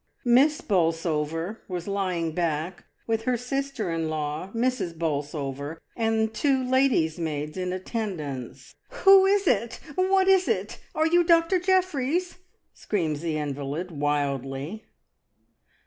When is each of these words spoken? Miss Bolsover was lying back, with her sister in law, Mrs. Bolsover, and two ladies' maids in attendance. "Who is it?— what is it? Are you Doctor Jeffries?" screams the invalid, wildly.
Miss 0.25 0.61
Bolsover 0.61 1.61
was 1.67 1.87
lying 1.87 2.31
back, 2.31 2.85
with 3.05 3.25
her 3.25 3.37
sister 3.37 3.91
in 3.91 4.09
law, 4.09 4.49
Mrs. 4.51 4.97
Bolsover, 4.97 5.79
and 5.95 6.33
two 6.33 6.63
ladies' 6.63 7.19
maids 7.19 7.55
in 7.55 7.71
attendance. 7.71 8.73
"Who 8.89 9.27
is 9.27 9.45
it?— 9.45 9.79
what 9.93 10.27
is 10.27 10.47
it? 10.47 10.79
Are 10.95 11.05
you 11.05 11.23
Doctor 11.23 11.59
Jeffries?" 11.59 12.39
screams 12.73 13.21
the 13.21 13.37
invalid, 13.37 13.91
wildly. 13.91 14.85